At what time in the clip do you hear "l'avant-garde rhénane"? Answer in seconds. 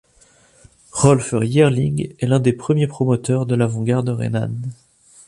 3.53-4.71